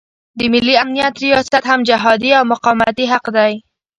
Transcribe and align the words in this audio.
د 0.37 0.39
ملي 0.53 0.73
امنیت 0.83 1.13
ریاست 1.25 1.63
هم 1.71 1.79
جهادي 1.89 2.31
او 2.37 2.43
مقاومتي 2.53 3.05
حق 3.13 3.25
دی. 3.37 3.53